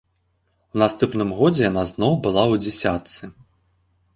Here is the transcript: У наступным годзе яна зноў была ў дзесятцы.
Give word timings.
У 0.77 0.79
наступным 0.83 1.29
годзе 1.41 1.61
яна 1.65 1.83
зноў 1.91 2.13
была 2.25 2.43
ў 2.53 2.65
дзесятцы. 2.65 3.23